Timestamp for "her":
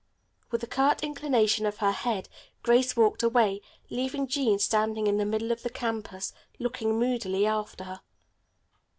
1.77-1.91, 7.83-8.01